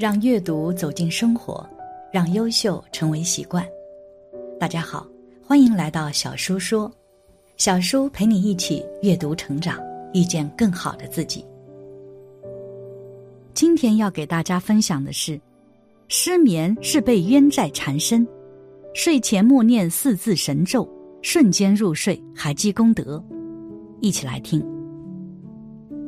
[0.00, 1.68] 让阅读走进生活，
[2.10, 3.62] 让优秀成为习惯。
[4.58, 5.06] 大家好，
[5.44, 6.90] 欢迎来到小叔说，
[7.58, 9.78] 小叔陪你一起阅读成长，
[10.14, 11.44] 遇见更好的自己。
[13.52, 15.38] 今天要给大家分享的是，
[16.08, 18.26] 失眠是被冤债缠身，
[18.94, 20.88] 睡前默念四字神咒，
[21.20, 23.22] 瞬间入睡还积功德。
[24.00, 24.66] 一起来听。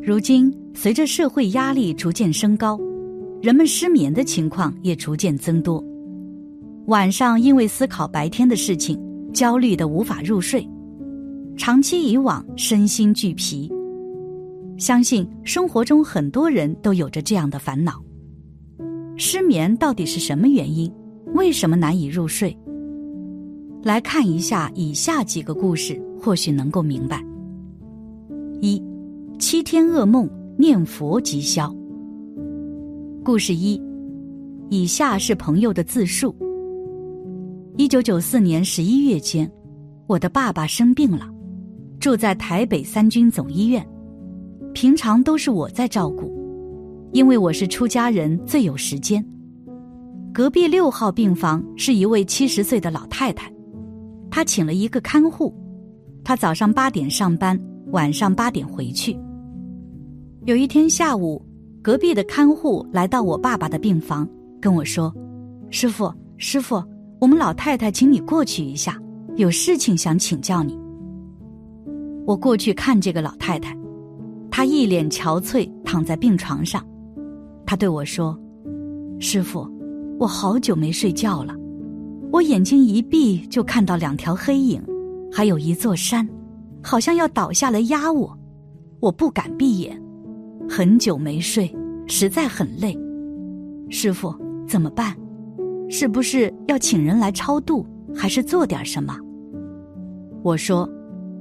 [0.00, 2.78] 如今，随着社会压力逐渐升高。
[3.42, 5.82] 人们失眠的情况也逐渐增多，
[6.88, 9.00] 晚上因为思考白天的事情，
[9.32, 10.68] 焦虑的无法入睡，
[11.56, 13.72] 长期以往身心俱疲。
[14.76, 18.02] 相信生活中很多人都有着这样的烦恼。
[19.16, 20.92] 失眠到底是什么原因？
[21.34, 22.54] 为什么难以入睡？
[23.82, 27.24] 来看一下以下几个故事，或许能够明白。
[28.60, 28.82] 一，
[29.38, 31.74] 七天噩梦，念佛即消。
[33.22, 33.80] 故事一，
[34.70, 36.34] 以下是朋友的自述。
[37.76, 39.50] 一九九四年十一月间，
[40.06, 41.28] 我的爸爸生病了，
[42.00, 43.86] 住在台北三军总医院。
[44.72, 46.32] 平常都是我在照顾，
[47.12, 49.22] 因为我是出家人，最有时间。
[50.32, 53.52] 隔壁六号病房是一位七十岁的老太太，
[54.30, 55.54] 她请了一个看护，
[56.24, 59.14] 她早上八点上班，晚上八点回去。
[60.46, 61.44] 有一天下午。
[61.82, 64.28] 隔壁的看护来到我爸爸的病房，
[64.60, 65.14] 跟我说
[65.70, 66.82] ：“师傅，师傅，
[67.18, 69.00] 我们老太太请你过去一下，
[69.36, 70.78] 有事情想请教你。”
[72.26, 73.74] 我过去看这个老太太，
[74.50, 76.86] 她一脸憔悴，躺在病床上。
[77.64, 78.38] 她对我说
[79.18, 79.66] ：“师傅，
[80.18, 81.54] 我好久没睡觉了，
[82.30, 84.82] 我眼睛一闭就看到两条黑影，
[85.32, 86.28] 还有一座山，
[86.82, 88.38] 好像要倒下来压我，
[89.00, 89.98] 我不敢闭眼。”
[90.72, 91.68] 很久没睡，
[92.06, 92.96] 实在很累。
[93.88, 94.32] 师傅
[94.68, 95.16] 怎么办？
[95.88, 99.18] 是不是要请人来超度，还是做点什么？
[100.44, 100.88] 我说：“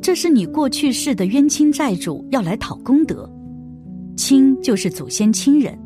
[0.00, 3.30] 这是你过去世的冤亲债主要来讨功德，
[4.16, 5.78] 亲就是祖先亲人，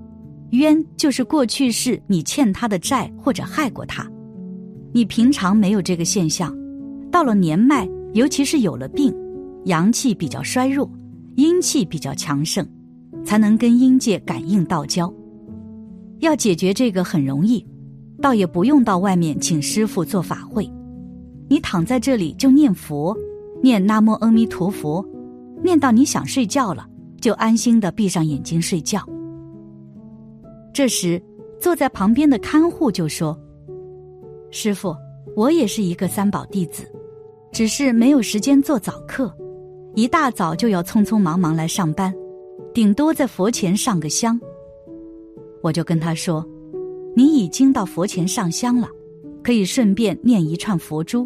[0.52, 4.08] 冤就是过去世你欠他的债或者害过他。
[4.92, 6.56] 你平常没有这个现象，
[7.10, 9.12] 到了年迈，尤其是有了病，
[9.64, 10.88] 阳气比较衰弱，
[11.34, 12.64] 阴气比较强盛。”
[13.24, 15.12] 才能跟阴界感应道交。
[16.20, 17.66] 要解决这个很容易，
[18.22, 20.70] 倒也不用到外面请师傅做法会，
[21.48, 23.14] 你躺在这里就念佛，
[23.62, 25.04] 念南无阿弥陀佛，
[25.62, 26.86] 念到你想睡觉了，
[27.20, 29.00] 就安心的闭上眼睛睡觉。
[30.72, 31.22] 这时，
[31.60, 33.38] 坐在旁边的看护就说
[34.50, 34.96] ：“师傅，
[35.36, 36.84] 我也是一个三宝弟子，
[37.52, 39.32] 只是没有时间做早课，
[39.94, 42.14] 一大早就要匆匆忙忙来上班。”
[42.74, 44.38] 顶多在佛前上个香，
[45.62, 46.44] 我就跟他说
[47.14, 48.88] ：“你已经到佛前上香了，
[49.44, 51.24] 可以顺便念一串佛珠，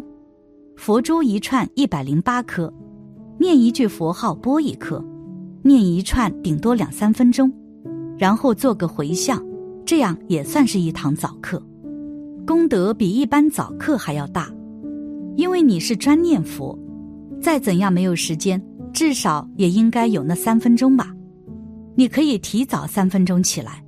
[0.75, 2.71] 佛珠一串一百零八颗，
[3.39, 5.03] 念一句佛号拨一颗，
[5.63, 7.51] 念一串顶多两三分钟，
[8.15, 9.43] 然后做个回向，
[9.83, 11.59] 这样也算是一堂早课，
[12.45, 14.53] 功德比一般早课还要大，
[15.35, 16.77] 因为你是专念佛，
[17.41, 21.11] 再怎样没有时间，至少也应该有那三分钟吧。”
[21.99, 23.83] 你可以提早三分钟起来，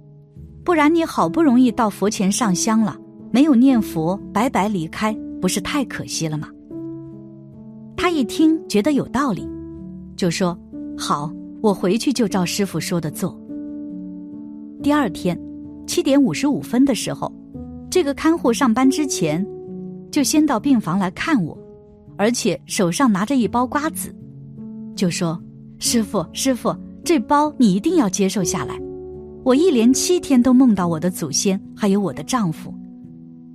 [0.66, 3.00] 不然你好不容易到佛前上香了，
[3.32, 6.50] 没有念佛，白白离开，不是太可惜了吗？
[7.96, 9.48] 他一听觉得有道理，
[10.18, 10.60] 就说
[11.00, 13.34] ：“好，我回去就照师傅说的做。”
[14.84, 15.40] 第二天
[15.88, 17.34] 七点五十五分的时候，
[17.90, 19.42] 这个看护上班之前，
[20.12, 21.58] 就先到病房来看我，
[22.18, 24.14] 而且手上拿着一包瓜子，
[24.98, 25.42] 就说
[25.80, 28.80] ：“师傅，师傅。”这包你一定要接受下来。
[29.44, 32.74] 我一连七天都梦到我的祖先，还有我的丈夫，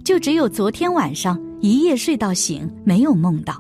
[0.05, 3.55] 就只有昨天晚上一夜睡到醒，没有梦到。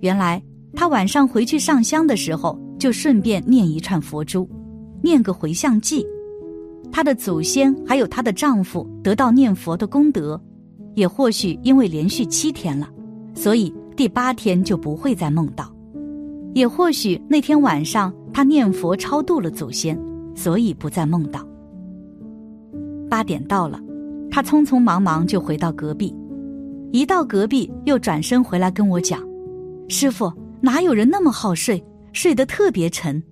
[0.00, 0.42] 原来
[0.74, 4.48] 他晚上回去上香的时候，就顺便念一串佛珠，
[5.00, 6.04] 念个回向偈。
[6.92, 10.40] 她的祖先还有她的丈夫得到念佛的功德，
[10.94, 12.88] 也或许因为连续七天了，
[13.32, 15.72] 所以第八天就不会再梦到。
[16.54, 19.98] 也或许那天晚上他念佛超度了祖先，
[20.34, 21.40] 所以不再梦到。
[23.08, 23.80] 八点到了，
[24.30, 26.14] 他匆匆忙忙就回到隔壁，
[26.92, 29.26] 一到隔壁又转身回来跟我讲
[29.88, 30.30] ：“师傅，
[30.60, 33.22] 哪有人那么好睡，睡得特别沉。”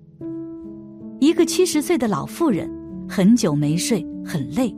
[1.20, 2.66] 一个七十岁的老妇人，
[3.06, 4.74] 很久没睡，很累，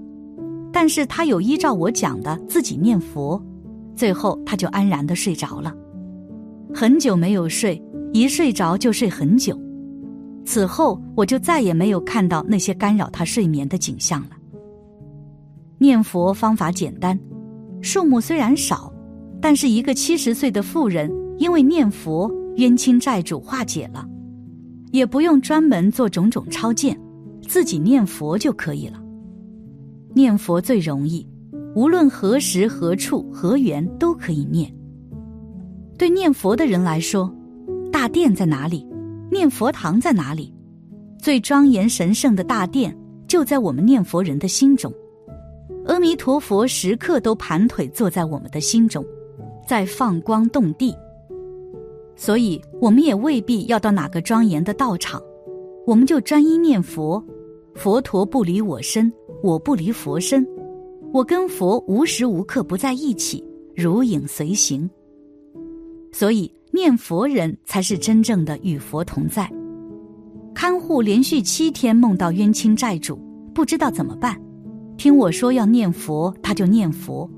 [0.73, 3.41] 但是她有依照我讲的自己念佛，
[3.95, 5.73] 最后她就安然的睡着了。
[6.75, 7.81] 很久没有睡。
[8.13, 9.57] 一睡着就睡很久，
[10.47, 14.31] 此后我就再也没有看到那些干扰他睡眠的景象了。
[15.77, 17.19] 念佛方法简单，
[17.83, 18.91] 数目虽然少，
[19.41, 24.09] 但是一个七十岁的妇人因为念佛，冤亲债主化解了，
[24.93, 26.99] 也不用专门做种种超荐，
[27.47, 29.03] 自己念佛就可以了。
[30.15, 31.29] 念佛最容易，
[31.75, 34.73] 无论何时何处何缘都可以念。
[35.99, 37.31] 对念佛的人来说，
[37.93, 38.87] 大殿在哪里？
[39.37, 40.51] 念佛堂在哪里？
[41.19, 42.97] 最庄严神圣的大殿
[43.29, 44.91] 就在我们念佛人的心中。
[45.85, 49.05] 阿弥陀佛时刻都盘腿坐在我们的心中，
[49.69, 50.97] 在放光动地。
[52.17, 55.23] 所以，我们也未必要到哪个庄严的道场，
[55.87, 57.23] 我们就专一念佛。
[57.75, 59.13] 佛陀不离我身，
[59.43, 60.47] 我不离佛身，
[61.13, 63.45] 我跟佛无时无刻不在一起，
[63.75, 64.89] 如影随形。
[66.11, 69.51] 所以，念佛人才是真正的与佛同在。
[70.55, 73.19] 看护连续七天梦到冤亲债主，
[73.55, 74.39] 不知道怎么办。
[74.99, 77.29] 听我说要念佛，他就念佛。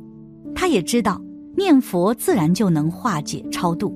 [0.56, 1.22] 他也知道
[1.56, 3.94] 念佛自然就能化解超度。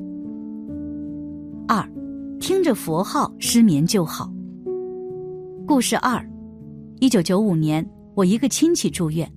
[1.67, 1.85] 二，
[2.39, 4.33] 听着佛号失眠就好。
[5.67, 6.25] 故事二，
[7.01, 7.85] 一九九五年，
[8.15, 9.29] 我一个亲戚住院，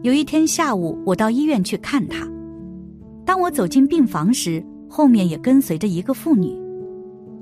[0.00, 2.26] 有一天下午，我到医院去看他。
[3.26, 4.64] 当我走进病房时，
[4.98, 6.52] 后面也跟随着一个妇女。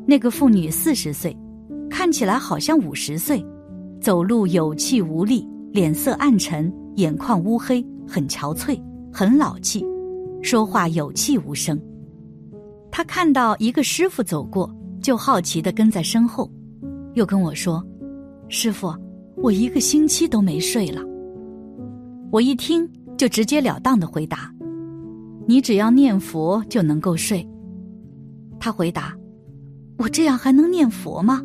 [0.07, 1.35] 那个妇女四十岁，
[1.89, 3.43] 看起来好像五十岁，
[3.99, 8.79] 走路有气无力，脸色暗沉，眼眶乌黑，很憔悴，
[9.11, 9.83] 很老气，
[10.43, 11.81] 说话有气无声。
[12.91, 14.71] 他看到一个师傅走过，
[15.01, 16.51] 就好奇的跟在身后，
[17.15, 17.83] 又跟我说
[18.51, 18.95] ：“师傅，
[19.39, 21.01] 我一个星期都没睡了。”
[22.31, 22.87] 我一听
[23.17, 24.53] 就直截了当的回答。
[25.47, 27.47] 你只要念佛就能够睡。
[28.59, 29.17] 他回答
[29.99, 31.41] ：“我这样还能念佛吗？”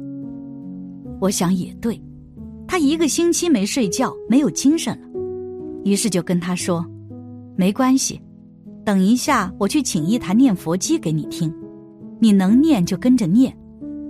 [1.22, 2.02] 我想也对，
[2.68, 5.08] 他一个星期没睡觉，没有精神了。
[5.84, 6.84] 于是就跟他说
[7.56, 8.20] ：“没关系，
[8.84, 11.54] 等一下我去请一台念佛机给你听，
[12.20, 13.56] 你能念就跟着念，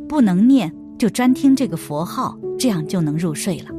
[0.08, 3.72] 不能念就专听这个佛号，这样就能入睡了。”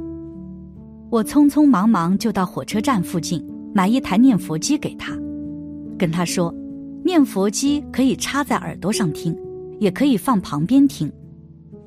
[1.10, 3.42] 我匆匆忙忙就到火车站附近
[3.74, 5.16] 买一台念佛机给他。
[6.02, 6.52] 跟他说，
[7.04, 9.32] 念佛机可以插在耳朵上听，
[9.78, 11.08] 也可以放旁边听，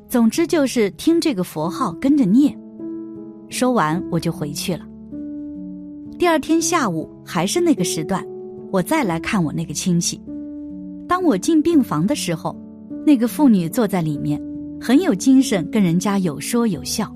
[0.08, 2.58] 总之就是听这个佛号跟着念。
[3.50, 4.88] 说完我就回去了。
[6.18, 8.26] 第二天下午还是那个时段，
[8.72, 10.18] 我再来看我那个亲戚。
[11.10, 12.56] 当我进病房的时候，
[13.06, 14.42] 那个妇女坐在里面，
[14.80, 17.14] 很有精神，跟人家有说有笑。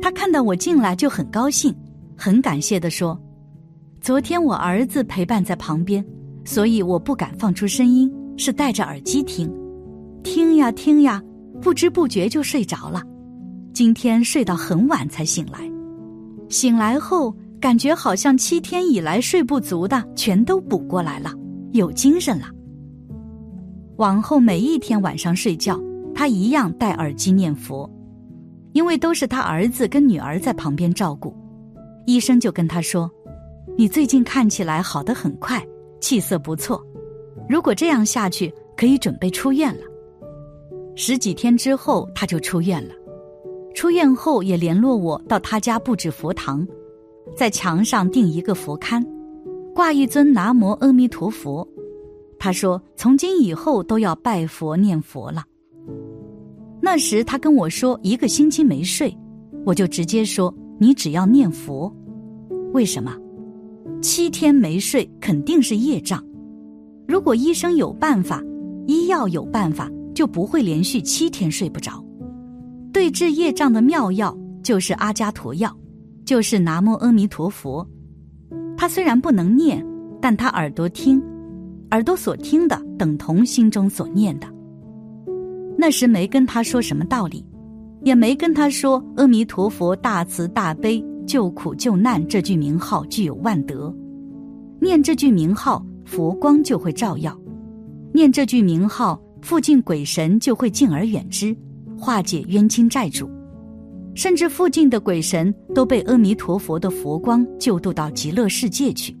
[0.00, 1.74] 她看到我进来就很高兴，
[2.16, 3.20] 很感谢的说。
[4.02, 6.04] 昨天我儿子陪伴在旁边，
[6.44, 9.48] 所以我不敢放出声音，是戴着耳机听，
[10.24, 11.22] 听呀听呀，
[11.60, 13.00] 不知不觉就睡着了。
[13.72, 15.60] 今天睡到很晚才醒来，
[16.48, 21.32] 醒来后感觉好像七天以来睡不足的全都补过来了，
[21.70, 22.46] 有精神了。
[23.98, 25.80] 往后每一天晚上睡觉，
[26.12, 27.88] 他一样戴耳机念佛，
[28.72, 31.32] 因为都是他儿子跟女儿在旁边照顾，
[32.04, 33.08] 医生就跟他说。
[33.76, 35.66] 你最近看起来好的很快，
[36.00, 36.84] 气色不错。
[37.48, 39.84] 如果这样下去，可以准备出院了。
[40.94, 42.94] 十几天之后，他就出院了。
[43.74, 46.66] 出院后也联络我到他家布置佛堂，
[47.34, 49.02] 在墙上钉一个佛龛，
[49.74, 51.66] 挂一尊南无阿弥陀佛。
[52.38, 55.44] 他说从今以后都要拜佛念佛了。
[56.80, 59.16] 那时他跟我说一个星期没睡，
[59.64, 61.90] 我就直接说你只要念佛。
[62.74, 63.16] 为什么？
[64.00, 66.22] 七天没睡肯定是业障，
[67.06, 68.42] 如果医生有办法，
[68.86, 72.04] 医药有办法，就不会连续七天睡不着。
[72.92, 75.74] 对治业障的妙药就是阿伽陀药，
[76.24, 77.86] 就是南无阿弥陀佛。
[78.76, 79.84] 他虽然不能念，
[80.20, 81.22] 但他耳朵听，
[81.90, 84.46] 耳朵所听的等同心中所念的。
[85.78, 87.44] 那时没跟他说什么道理，
[88.02, 91.02] 也没跟他说阿弥陀佛大慈大悲。
[91.26, 93.94] 救苦救难这句名号具有万德，
[94.80, 97.32] 念这句名号，佛光就会照耀；
[98.12, 101.56] 念这句名号，附近鬼神就会敬而远之，
[101.96, 103.30] 化解冤亲债主，
[104.14, 109.16] 甚至附近的鬼神都被阿弥陀佛的佛光救度到极乐世界去。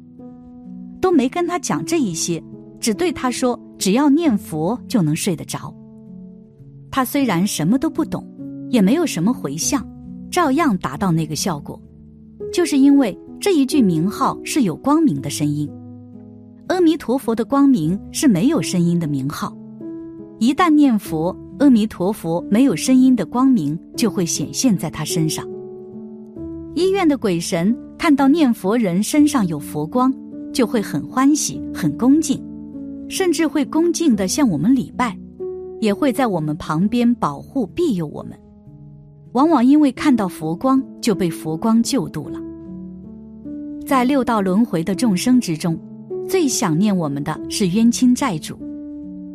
[1.00, 2.42] 都没跟他讲这一些，
[2.78, 5.74] 只对他说：只要念佛就能睡得着。
[6.90, 8.24] 他虽然什么都不懂，
[8.70, 9.84] 也没有什么回向，
[10.30, 11.80] 照样达到那个效果。
[12.52, 15.68] 就是因为这一句名号是有光明的声音，
[16.68, 19.56] 阿弥陀佛的光明是没有声音的名号。
[20.38, 25.48] 一旦念佛，阿弥陀佛没有声音的光明就会显现在他身上。
[26.74, 30.12] 医院的鬼神看到念佛人身上有佛光，
[30.52, 32.42] 就会很欢喜、很恭敬，
[33.08, 35.16] 甚至会恭敬的向我们礼拜，
[35.80, 38.38] 也会在我们旁边保护庇佑我们。
[39.32, 42.38] 往往因为看到佛光，就被佛光救度了。
[43.86, 45.78] 在六道轮回的众生之中，
[46.28, 48.58] 最想念我们的是冤亲债主，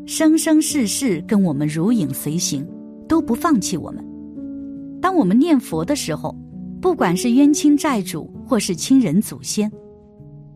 [0.05, 2.65] 生生世世跟我们如影随形，
[3.07, 4.03] 都不放弃我们。
[5.01, 6.35] 当我们念佛的时候，
[6.79, 9.71] 不管是冤亲债主或是亲人祖先，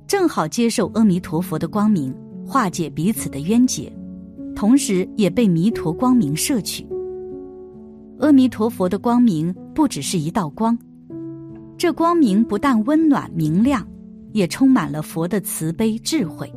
[0.07, 2.13] 正好接受阿弥陀佛的光明，
[2.45, 3.91] 化解彼此的冤结，
[4.55, 6.86] 同时也被弥陀光明摄取。
[8.21, 10.77] 阿弥陀佛的光明不只是一道光，
[11.75, 13.85] 这光明不但温暖明亮，
[14.31, 16.51] 也充满了佛的慈悲智慧。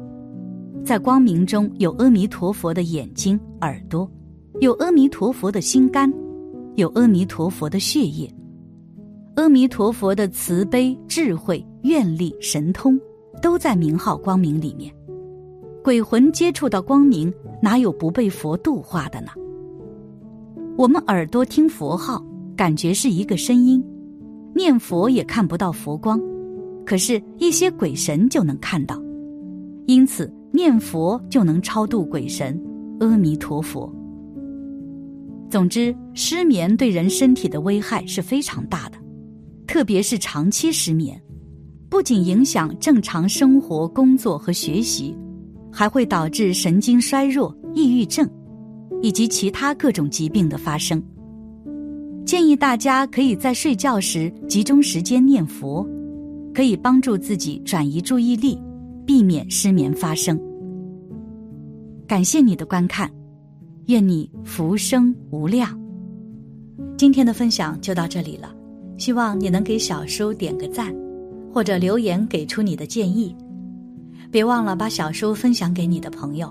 [0.85, 4.09] 在光明中有阿弥陀佛的眼睛、耳朵，
[4.61, 6.13] 有阿弥陀佛的心肝，
[6.75, 8.31] 有阿弥陀佛的血液。
[9.37, 13.01] 阿弥陀佛的慈悲、智慧、愿力、神通，
[13.41, 14.95] 都在名号光明里面。
[15.83, 19.29] 鬼魂接触到光明，哪有不被佛度化的呢？
[20.77, 22.21] 我们耳朵听佛号，
[22.57, 23.81] 感觉是一个声音；
[24.57, 26.21] 念佛也看不到佛光，
[26.85, 29.01] 可是，一些鬼神就能看到。
[29.87, 32.61] 因此，念佛就能超度鬼神。
[32.99, 33.93] 阿弥陀佛。
[35.49, 38.99] 总之，失眠对人身体的危害是非常大的，
[39.69, 41.21] 特别是长期失眠，
[41.89, 45.17] 不仅影响正常生活、工作和学习，
[45.71, 48.29] 还会导致神经衰弱、抑郁症。
[49.05, 51.03] 以及其他各种疾病的发生，
[52.25, 55.87] 建议大家可以在睡觉时集中时间念佛，
[56.55, 58.59] 可以帮助自己转移注意力，
[59.05, 60.41] 避免失眠发生。
[62.07, 63.11] 感谢你的观看，
[63.89, 65.79] 愿你福生无量。
[66.97, 68.55] 今天的分享就到这里了，
[68.97, 70.97] 希望你能给小叔点个赞，
[71.53, 73.37] 或者留言给出你的建议。
[74.31, 76.51] 别忘了把小叔分享给你的朋友。